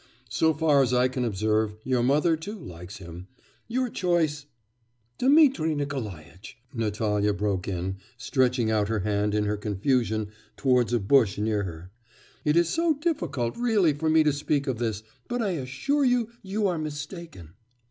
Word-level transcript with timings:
So 0.31 0.55
far 0.55 0.81
as 0.81 0.95
I 0.95 1.07
can 1.09 1.23
observe, 1.23 1.75
your 1.83 2.01
mother, 2.01 2.35
too, 2.35 2.57
likes 2.57 2.97
him.... 2.97 3.27
Your 3.67 3.87
choice' 3.87 4.47
'Dmitri 5.19 5.75
Nikolaitch,' 5.75 6.57
Natalya 6.73 7.33
broke 7.35 7.67
in, 7.67 7.97
stretching 8.17 8.71
out 8.71 8.87
her 8.87 9.01
hand 9.01 9.35
in 9.35 9.43
her 9.43 9.57
confusion 9.57 10.29
towards 10.57 10.91
a 10.91 10.99
bush 10.99 11.37
near 11.37 11.65
her, 11.65 11.91
'it 12.43 12.57
is 12.57 12.67
so 12.67 12.95
difficult, 12.95 13.55
really, 13.55 13.93
for 13.93 14.09
me 14.09 14.23
to 14.23 14.33
speak 14.33 14.65
of 14.65 14.79
this; 14.79 15.03
but 15.27 15.39
I 15.39 15.51
assure 15.51 16.03
you... 16.03 16.29
you 16.41 16.65
are 16.65 16.79
mistaken. 16.79 17.53